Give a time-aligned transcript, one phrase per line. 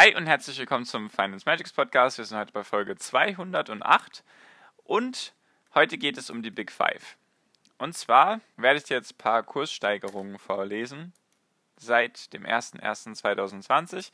[0.00, 2.18] Hi und herzlich willkommen zum Finance Magics Podcast.
[2.18, 4.22] Wir sind heute bei Folge 208
[4.84, 5.34] und
[5.74, 7.16] heute geht es um die Big Five.
[7.78, 11.14] Und zwar werde ich dir jetzt ein paar Kurssteigerungen vorlesen
[11.78, 14.12] seit dem 01.01.2020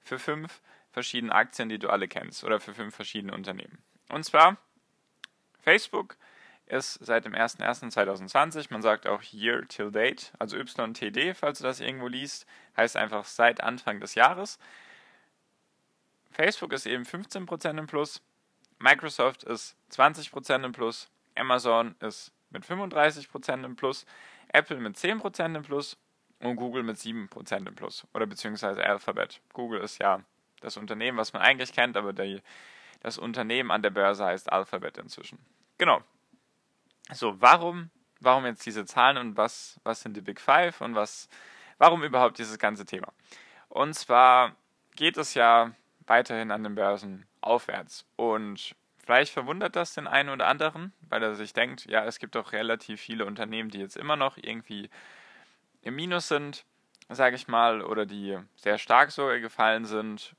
[0.00, 3.82] für fünf verschiedene Aktien, die du alle kennst oder für fünf verschiedene Unternehmen.
[4.08, 4.56] Und zwar
[5.60, 6.16] Facebook
[6.64, 11.80] ist seit dem 01.01.2020, man sagt auch Year till Date, also YTD, falls du das
[11.80, 12.46] irgendwo liest,
[12.78, 14.58] heißt einfach seit Anfang des Jahres
[16.38, 18.22] Facebook ist eben 15% im Plus,
[18.78, 24.06] Microsoft ist 20% im Plus, Amazon ist mit 35% im Plus,
[24.52, 25.96] Apple mit 10% im Plus
[26.38, 28.06] und Google mit 7% im Plus.
[28.14, 29.40] Oder beziehungsweise Alphabet.
[29.52, 30.22] Google ist ja
[30.60, 32.40] das Unternehmen, was man eigentlich kennt, aber die,
[33.00, 35.40] das Unternehmen an der Börse heißt Alphabet inzwischen.
[35.76, 36.02] Genau.
[37.12, 37.90] So, warum,
[38.20, 41.28] warum jetzt diese Zahlen und was, was sind die Big Five und was,
[41.78, 43.12] warum überhaupt dieses ganze Thema?
[43.68, 44.54] Und zwar
[44.94, 45.72] geht es ja
[46.08, 48.04] weiterhin an den Börsen aufwärts.
[48.16, 52.34] Und vielleicht verwundert das den einen oder anderen, weil er sich denkt, ja, es gibt
[52.34, 54.90] doch relativ viele Unternehmen, die jetzt immer noch irgendwie
[55.82, 56.64] im Minus sind,
[57.08, 60.34] sage ich mal, oder die sehr stark sogar gefallen sind.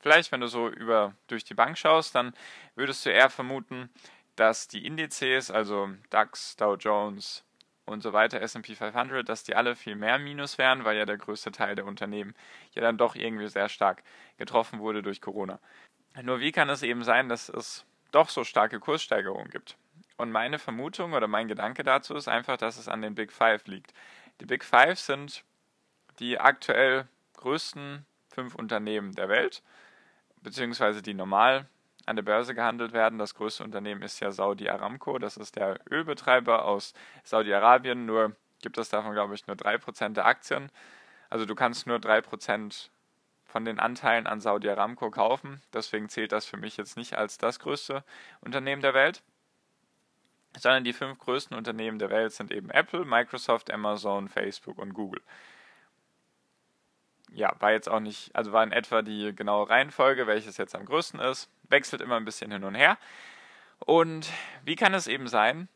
[0.00, 2.34] Vielleicht, wenn du so über durch die Bank schaust, dann
[2.74, 3.90] würdest du eher vermuten,
[4.36, 7.44] dass die Indizes, also DAX, Dow Jones,
[7.90, 11.18] und so weiter, SP 500, dass die alle viel mehr Minus wären, weil ja der
[11.18, 12.34] größte Teil der Unternehmen
[12.72, 14.02] ja dann doch irgendwie sehr stark
[14.38, 15.58] getroffen wurde durch Corona.
[16.22, 19.76] Nur wie kann es eben sein, dass es doch so starke Kurssteigerungen gibt?
[20.16, 23.66] Und meine Vermutung oder mein Gedanke dazu ist einfach, dass es an den Big Five
[23.66, 23.94] liegt.
[24.40, 25.44] Die Big Five sind
[26.18, 29.62] die aktuell größten fünf Unternehmen der Welt,
[30.42, 31.68] beziehungsweise die normal
[32.10, 33.18] an der Börse gehandelt werden.
[33.18, 38.76] Das größte Unternehmen ist ja Saudi Aramco, das ist der Ölbetreiber aus Saudi-Arabien, nur gibt
[38.78, 40.70] es davon, glaube ich, nur 3% der Aktien.
[41.30, 42.90] Also du kannst nur 3%
[43.44, 45.62] von den Anteilen an Saudi Aramco kaufen.
[45.72, 48.04] Deswegen zählt das für mich jetzt nicht als das größte
[48.40, 49.22] Unternehmen der Welt,
[50.58, 55.22] sondern die fünf größten Unternehmen der Welt sind eben Apple, Microsoft, Amazon, Facebook und Google
[57.32, 60.84] ja, war jetzt auch nicht, also war in etwa die genaue Reihenfolge, welches jetzt am
[60.84, 61.48] größten ist.
[61.68, 62.98] Wechselt immer ein bisschen hin und her.
[63.78, 64.28] Und
[64.64, 65.68] wie kann es eben sein,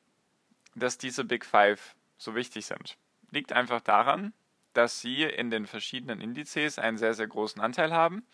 [0.75, 2.97] dass diese Big Five so wichtig sind?
[3.31, 4.33] Liegt einfach daran,
[4.73, 8.27] dass sie in den verschiedenen Indizes einen sehr, sehr großen Anteil haben.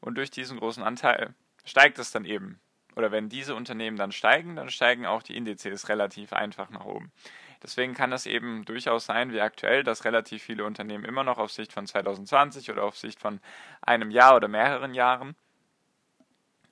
[0.00, 1.34] Und durch diesen großen Anteil
[1.64, 2.60] steigt es dann eben.
[2.94, 7.12] Oder wenn diese Unternehmen dann steigen, dann steigen auch die Indizes relativ einfach nach oben.
[7.62, 11.52] Deswegen kann es eben durchaus sein, wie aktuell, dass relativ viele Unternehmen immer noch auf
[11.52, 13.40] Sicht von 2020 oder auf Sicht von
[13.82, 15.34] einem Jahr oder mehreren Jahren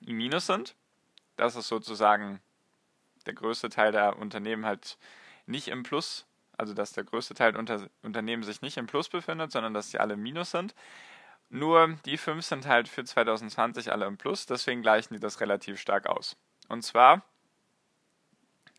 [0.05, 0.75] im Minus sind.
[1.37, 2.41] Das ist sozusagen
[3.25, 4.97] der größte Teil der Unternehmen halt
[5.45, 6.25] nicht im Plus,
[6.57, 9.91] also dass der größte Teil der Unter Unternehmen sich nicht im Plus befindet, sondern dass
[9.91, 10.75] sie alle im Minus sind.
[11.49, 15.79] Nur die fünf sind halt für 2020 alle im Plus, deswegen gleichen die das relativ
[15.79, 16.37] stark aus.
[16.67, 17.23] Und zwar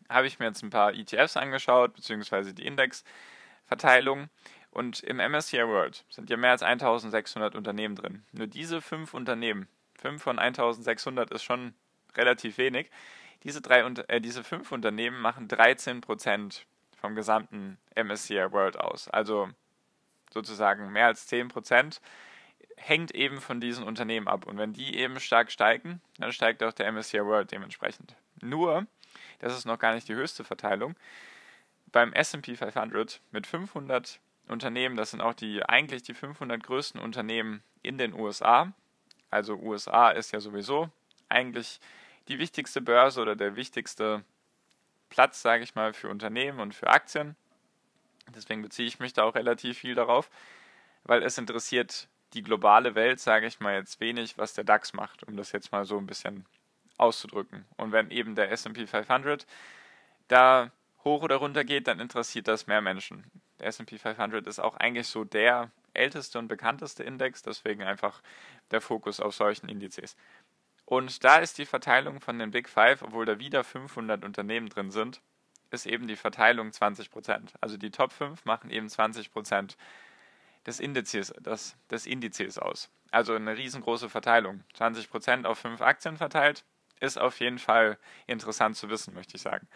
[0.09, 4.29] habe ich mir jetzt ein paar ETFs angeschaut, beziehungsweise die Indexverteilung.
[4.71, 8.23] Und im MSCI World sind ja mehr als 1600 Unternehmen drin.
[8.31, 11.73] Nur diese fünf Unternehmen, fünf von 1600 ist schon
[12.15, 12.89] relativ wenig.
[13.43, 16.63] Diese, drei, äh, diese fünf Unternehmen machen 13%
[16.95, 19.07] vom gesamten MSCI World aus.
[19.07, 19.49] Also
[20.31, 21.99] sozusagen mehr als 10%
[22.75, 24.45] hängt eben von diesen Unternehmen ab.
[24.45, 28.15] Und wenn die eben stark steigen, dann steigt auch der MSCI World dementsprechend.
[28.41, 28.85] Nur
[29.39, 30.95] das ist noch gar nicht die höchste Verteilung.
[31.91, 37.63] Beim SP 500 mit 500 Unternehmen, das sind auch die eigentlich die 500 größten Unternehmen
[37.81, 38.71] in den USA.
[39.29, 40.89] Also USA ist ja sowieso
[41.29, 41.79] eigentlich
[42.27, 44.23] die wichtigste Börse oder der wichtigste
[45.09, 47.35] Platz, sage ich mal, für Unternehmen und für Aktien.
[48.35, 50.29] Deswegen beziehe ich mich da auch relativ viel darauf,
[51.03, 55.23] weil es interessiert die globale Welt, sage ich mal jetzt wenig, was der DAX macht,
[55.23, 56.45] um das jetzt mal so ein bisschen
[56.97, 57.65] auszudrücken.
[57.77, 59.45] Und wenn eben der SP 500
[60.27, 60.71] da
[61.03, 63.31] hoch oder runter geht, dann interessiert das mehr Menschen.
[63.59, 68.21] Der SP 500 ist auch eigentlich so der älteste und bekannteste Index, deswegen einfach
[68.71, 70.15] der Fokus auf solchen Indizes.
[70.85, 74.91] Und da ist die Verteilung von den Big Five, obwohl da wieder 500 Unternehmen drin
[74.91, 75.21] sind,
[75.69, 77.53] ist eben die Verteilung 20%.
[77.59, 79.75] Also die Top 5 machen eben 20%
[80.65, 82.89] des Indizes, das, des Indizes aus.
[83.11, 84.63] Also eine riesengroße Verteilung.
[84.77, 86.63] 20% auf fünf Aktien verteilt,
[86.99, 89.67] ist auf jeden Fall interessant zu wissen, möchte ich sagen.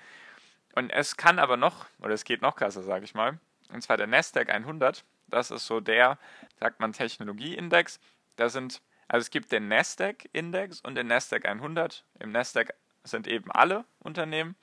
[0.74, 3.40] Und es kann aber noch, oder es geht noch krasser, sage ich mal,
[3.74, 5.04] und zwar der Nasdaq 100.
[5.28, 6.18] Das ist so der,
[6.60, 8.00] sagt man, Technologieindex.
[8.36, 12.06] Da sind, also es gibt den Nasdaq-Index und den Nasdaq 100.
[12.20, 12.74] Im Nasdaq
[13.04, 14.56] sind eben alle Unternehmen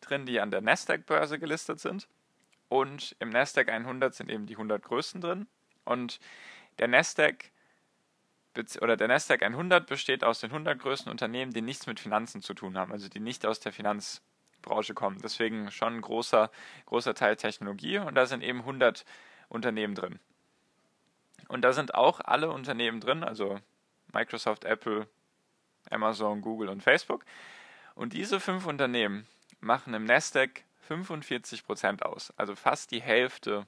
[0.00, 2.08] drin, die an der Nasdaq-Börse gelistet sind.
[2.68, 5.46] Und im Nasdaq 100 sind eben die 100 größten drin.
[5.84, 6.18] Und
[6.78, 7.50] der Nasdaq
[8.80, 12.54] oder der Nasdaq 100 besteht aus den 100 größten Unternehmen, die nichts mit Finanzen zu
[12.54, 15.20] tun haben, also die nicht aus der Finanzbranche kommen.
[15.22, 16.50] Deswegen schon ein großer,
[16.86, 19.04] großer Teil Technologie und da sind eben 100
[19.48, 20.18] Unternehmen drin.
[21.48, 23.60] Und da sind auch alle Unternehmen drin, also
[24.12, 25.06] Microsoft, Apple,
[25.90, 27.24] Amazon, Google und Facebook.
[27.94, 29.26] Und diese fünf Unternehmen
[29.60, 33.66] machen im Nasdaq 45% aus, also fast die Hälfte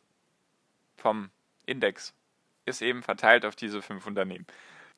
[0.97, 1.31] vom
[1.67, 2.15] Index
[2.65, 4.47] ist eben verteilt auf diese fünf Unternehmen.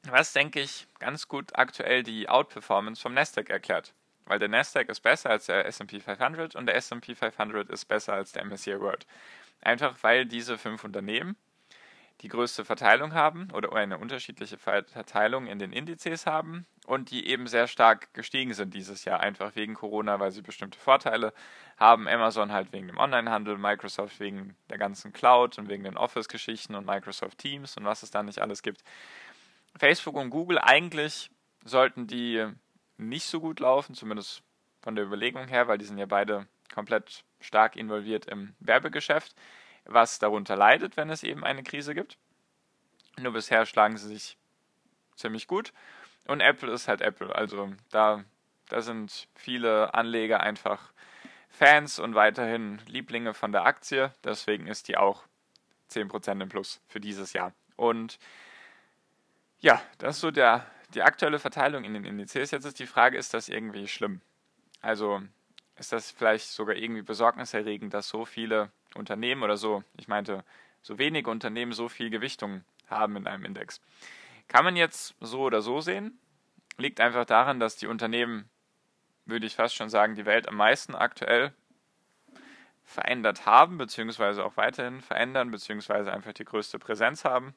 [0.08, 3.92] Was, denke ich, ganz gut aktuell die Outperformance vom Nasdaq erklärt.
[4.24, 8.14] Weil der Nasdaq ist besser als der SP 500 und der SP 500 ist besser
[8.14, 9.06] als der MSCI World.
[9.60, 11.36] Einfach weil diese fünf Unternehmen
[12.22, 17.46] die größte Verteilung haben oder eine unterschiedliche Verteilung in den Indizes haben und die eben
[17.46, 21.32] sehr stark gestiegen sind dieses Jahr, einfach wegen Corona, weil sie bestimmte Vorteile
[21.78, 22.08] haben.
[22.08, 26.86] Amazon halt wegen dem Onlinehandel, Microsoft wegen der ganzen Cloud und wegen den Office-Geschichten und
[26.86, 28.82] Microsoft Teams und was es da nicht alles gibt.
[29.76, 31.30] Facebook und Google eigentlich
[31.64, 32.46] sollten die
[32.96, 34.42] nicht so gut laufen, zumindest
[34.82, 39.34] von der Überlegung her, weil die sind ja beide komplett stark involviert im Werbegeschäft
[39.84, 42.16] was darunter leidet, wenn es eben eine Krise gibt.
[43.18, 44.36] Nur bisher schlagen sie sich
[45.16, 45.72] ziemlich gut.
[46.26, 47.34] Und Apple ist halt Apple.
[47.34, 48.24] Also da,
[48.68, 50.92] da sind viele Anleger einfach
[51.48, 54.12] Fans und weiterhin Lieblinge von der Aktie.
[54.22, 55.24] Deswegen ist die auch
[55.90, 57.52] 10% im Plus für dieses Jahr.
[57.76, 58.18] Und
[59.60, 62.50] ja, das ist so der, die aktuelle Verteilung in den Indizes.
[62.50, 64.20] Jetzt ist die Frage, ist das irgendwie schlimm?
[64.80, 65.20] Also
[65.76, 70.44] ist das vielleicht sogar irgendwie besorgniserregend, dass so viele Unternehmen oder so, ich meinte,
[70.82, 73.80] so wenige Unternehmen so viel Gewichtung haben in einem Index.
[74.48, 76.18] Kann man jetzt so oder so sehen,
[76.76, 78.48] liegt einfach daran, dass die Unternehmen,
[79.26, 81.52] würde ich fast schon sagen, die Welt am meisten aktuell
[82.84, 87.54] verändert haben, beziehungsweise auch weiterhin verändern, beziehungsweise einfach die größte Präsenz haben.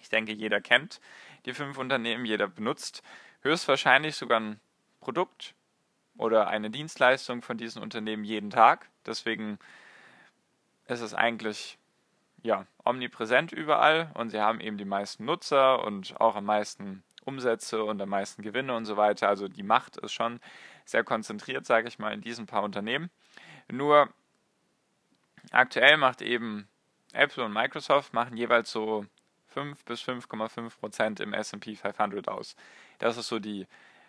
[0.00, 1.00] Ich denke, jeder kennt
[1.46, 3.02] die fünf Unternehmen, jeder benutzt
[3.42, 4.60] höchstwahrscheinlich sogar ein
[5.00, 5.54] Produkt
[6.16, 8.88] oder eine Dienstleistung von diesen Unternehmen jeden Tag.
[9.06, 9.58] Deswegen
[10.86, 11.78] ist es eigentlich
[12.42, 17.84] ja, omnipräsent überall und sie haben eben die meisten Nutzer und auch am meisten Umsätze
[17.84, 19.28] und am meisten Gewinne und so weiter.
[19.28, 20.40] Also die Macht ist schon
[20.84, 23.10] sehr konzentriert, sage ich mal, in diesen paar Unternehmen.
[23.70, 24.12] Nur
[25.50, 26.68] aktuell macht eben
[27.12, 29.04] Apple und Microsoft machen jeweils so
[29.50, 32.56] 5 bis 5,5 Prozent im SP 500 aus.
[32.98, 33.66] Das ist so die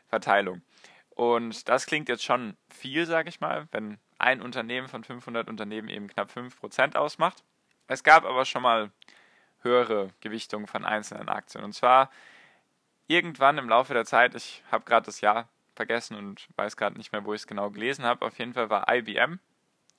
[0.08, 0.62] Verteilung.
[1.10, 5.90] Und das klingt jetzt schon viel, sage ich mal, wenn ein Unternehmen von 500 Unternehmen
[5.90, 7.44] eben knapp 5% ausmacht.
[7.88, 8.92] Es gab aber schon mal
[9.62, 11.64] höhere Gewichtungen von einzelnen Aktien.
[11.64, 12.10] Und zwar
[13.08, 17.12] irgendwann im Laufe der Zeit, ich habe gerade das Jahr vergessen und weiß gerade nicht
[17.12, 18.26] mehr, wo ich es genau gelesen habe.
[18.26, 19.40] Auf jeden Fall war IBM,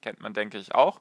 [0.00, 1.00] kennt man denke ich auch,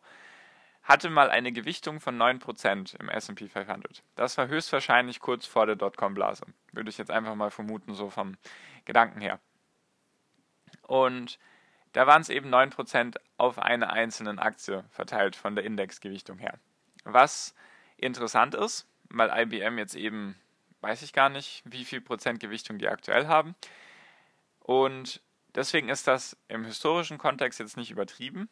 [0.84, 4.04] hatte mal eine Gewichtung von 9% im SP 500.
[4.16, 6.46] Das war höchstwahrscheinlich kurz vor der Dotcom-Blase.
[6.74, 8.36] Würde ich jetzt einfach mal vermuten, so vom
[8.86, 9.40] Gedanken her.
[10.88, 11.38] Und
[11.94, 16.58] da waren es eben 9% auf eine einzelne Aktie verteilt von der Indexgewichtung her.
[17.04, 17.54] Was
[17.98, 20.36] interessant ist, weil IBM jetzt eben,
[20.82, 23.56] weiß ich gar nicht, wie viel Prozent Gewichtung die aktuell haben.
[24.60, 25.22] Und
[25.54, 28.50] deswegen ist das im historischen Kontext jetzt nicht übertrieben.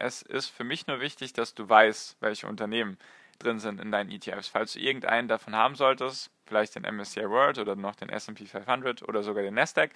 [0.00, 2.98] Es ist für mich nur wichtig, dass du weißt, welche Unternehmen
[3.40, 4.48] drin sind in deinen ETFs.
[4.48, 9.02] Falls du irgendeinen davon haben solltest, vielleicht den MSCI World oder noch den S&P 500
[9.08, 9.90] oder sogar den Nasdaq,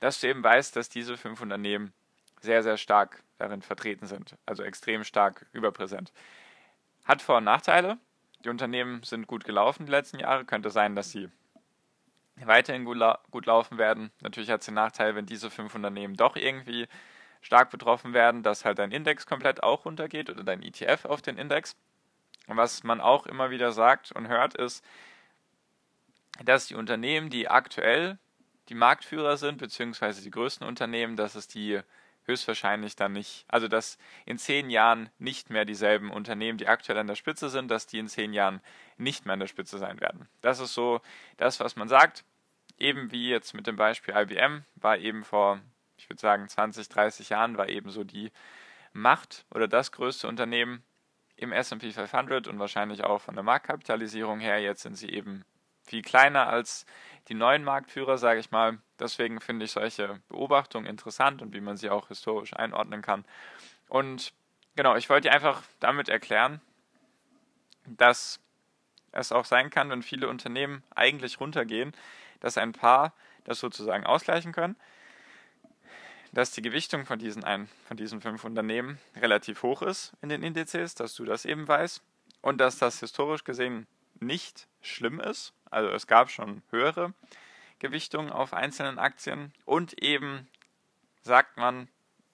[0.00, 1.92] dass du eben weißt, dass diese fünf Unternehmen
[2.40, 6.12] sehr, sehr stark darin vertreten sind, also extrem stark überpräsent.
[7.04, 7.98] Hat Vor- und Nachteile.
[8.44, 10.44] Die Unternehmen sind gut gelaufen die letzten Jahre.
[10.44, 11.28] Könnte sein, dass sie
[12.36, 14.10] weiterhin gut, lau gut laufen werden.
[14.20, 16.88] Natürlich hat es den Nachteil, wenn diese fünf Unternehmen doch irgendwie
[17.44, 21.36] stark betroffen werden, dass halt dein Index komplett auch runtergeht oder dein ETF auf den
[21.36, 21.76] Index.
[22.46, 24.82] Und was man auch immer wieder sagt und hört, ist,
[26.42, 28.18] dass die Unternehmen, die aktuell
[28.70, 31.80] die Marktführer sind, beziehungsweise die größten Unternehmen, dass es die
[32.24, 37.06] höchstwahrscheinlich dann nicht, also dass in zehn Jahren nicht mehr dieselben Unternehmen, die aktuell an
[37.06, 38.62] der Spitze sind, dass die in zehn Jahren
[38.96, 40.26] nicht mehr an der Spitze sein werden.
[40.40, 41.02] Das ist so
[41.36, 42.24] das, was man sagt.
[42.78, 45.60] Eben wie jetzt mit dem Beispiel IBM war eben vor,
[46.04, 48.30] ich würde sagen, 20, 30 Jahren war eben so die
[48.92, 50.84] Macht oder das größte Unternehmen
[51.34, 54.60] im SP 500 und wahrscheinlich auch von der Marktkapitalisierung her.
[54.60, 55.46] Jetzt sind sie eben
[55.82, 56.84] viel kleiner als
[57.28, 58.78] die neuen Marktführer, sage ich mal.
[58.98, 63.24] Deswegen finde ich solche Beobachtungen interessant und wie man sie auch historisch einordnen kann.
[63.88, 64.34] Und
[64.76, 66.60] genau, ich wollte einfach damit erklären,
[67.86, 68.40] dass
[69.10, 71.92] es auch sein kann, wenn viele Unternehmen eigentlich runtergehen,
[72.40, 74.76] dass ein paar das sozusagen ausgleichen können,
[76.34, 80.42] dass die Gewichtung von diesen, ein, von diesen fünf Unternehmen relativ hoch ist in den
[80.42, 82.02] Indizes, dass du das eben weißt
[82.42, 83.86] und dass das historisch gesehen
[84.20, 85.52] nicht schlimm ist.
[85.70, 87.14] Also es gab schon höhere
[87.78, 90.48] Gewichtungen auf einzelnen Aktien und eben
[91.22, 91.88] sagt man,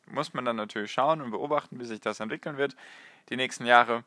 [0.06, 2.76] muss man dann natürlich schauen und beobachten, wie sich das entwickeln wird
[3.28, 4.02] die nächsten Jahre,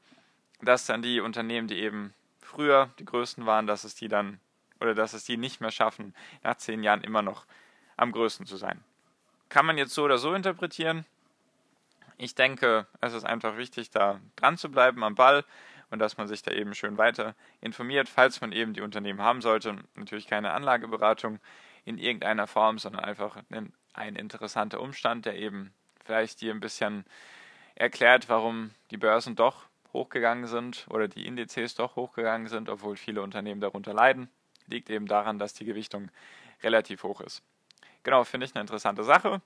[0.61, 4.39] dass dann die Unternehmen, die eben früher die größten waren, dass es die dann
[4.79, 7.45] oder dass es die nicht mehr schaffen, nach zehn Jahren immer noch
[7.95, 8.83] am größten zu sein.
[9.53, 11.05] Kann man jetzt so oder so interpretieren.
[12.17, 15.45] Ich denke, es ist einfach wichtig, da dran zu bleiben am Ball
[15.91, 19.41] und dass man sich da eben schön weiter informiert, falls man eben die Unternehmen haben
[19.41, 19.77] sollte.
[19.93, 21.39] Natürlich keine Anlageberatung
[21.85, 23.43] in irgendeiner Form, sondern einfach
[23.93, 25.71] ein, interessanter Umstand, der eben
[26.03, 27.05] vielleicht dir ein bisschen
[27.75, 33.21] erklärt, warum die Börsen doch hochgegangen sind oder die Indizes doch hochgegangen sind, obwohl viele
[33.21, 34.31] Unternehmen darunter leiden,
[34.65, 36.09] liegt eben daran, dass die Gewichtung
[36.63, 37.43] relativ hoch ist.
[38.03, 39.41] Genau, finde ich eine interessante Sache.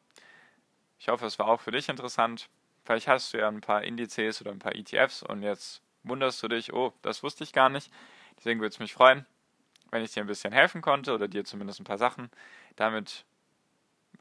[0.99, 2.49] Ich hoffe, es war auch für dich interessant.
[2.83, 6.47] Vielleicht hast du ja ein paar Indizes oder ein paar ETFs und jetzt wunderst du
[6.47, 7.91] dich, oh, das wusste ich gar nicht.
[8.37, 9.25] Deswegen würde es mich freuen,
[9.91, 12.31] wenn ich dir ein bisschen helfen konnte oder dir zumindest ein paar Sachen
[12.75, 13.25] damit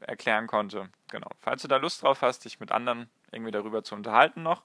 [0.01, 0.89] erklären konnte.
[1.09, 1.29] Genau.
[1.39, 4.63] Falls du da Lust drauf hast, dich mit anderen irgendwie darüber zu unterhalten noch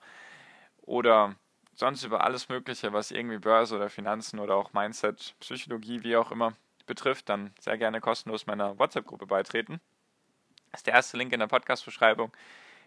[0.83, 1.37] oder
[1.75, 6.31] sonst über alles Mögliche, was irgendwie Börse oder Finanzen oder auch Mindset, Psychologie, wie auch
[6.31, 6.55] immer
[6.87, 9.81] betrifft, dann sehr gerne kostenlos meiner WhatsApp-Gruppe beitreten.
[10.71, 12.33] Das ist der erste Link in der Podcast-Beschreibung.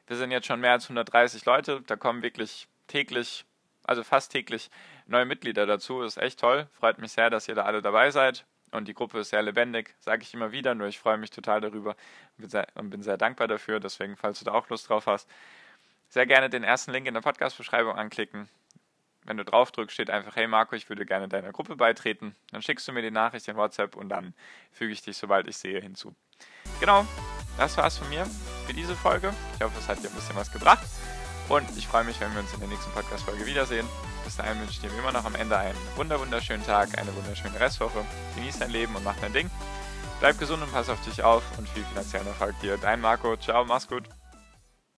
[0.07, 1.81] Wir sind jetzt schon mehr als 130 Leute.
[1.87, 3.45] Da kommen wirklich täglich,
[3.83, 4.69] also fast täglich,
[5.07, 6.01] neue Mitglieder dazu.
[6.01, 6.67] Das ist echt toll.
[6.73, 8.45] Freut mich sehr, dass ihr da alle dabei seid.
[8.71, 10.75] Und die Gruppe ist sehr lebendig, sage ich immer wieder.
[10.75, 13.79] Nur ich freue mich total darüber und bin, sehr, und bin sehr dankbar dafür.
[13.79, 15.29] Deswegen, falls du da auch Lust drauf hast,
[16.09, 18.49] sehr gerne den ersten Link in der Podcast-Beschreibung anklicken.
[19.25, 22.36] Wenn du drauf drückst, steht einfach, hey Marco, ich würde gerne deiner Gruppe beitreten.
[22.51, 24.34] Dann schickst du mir die Nachricht in WhatsApp und dann
[24.72, 26.15] füge ich dich, sobald ich sehe, hinzu.
[26.79, 27.05] Genau,
[27.58, 28.25] das war's von mir
[28.67, 29.34] für diese Folge.
[29.55, 30.86] Ich hoffe, es hat dir ein bisschen was gebracht.
[31.48, 33.88] Und ich freue mich, wenn wir uns in der nächsten Podcast-Folge wiedersehen.
[34.24, 38.03] Bis dahin wünsche ich dir immer noch am Ende einen wunderschönen Tag, eine wunderschöne Restwoche.
[38.36, 39.51] Genieß dein Leben und mach dein Ding.
[40.20, 42.77] Bleib gesund und pass auf dich auf und viel finanziellen Erfolg dir.
[42.77, 43.38] Dein Marco.
[43.38, 44.10] Ciao, mach's gut.